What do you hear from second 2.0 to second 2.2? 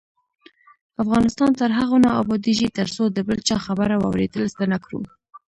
نه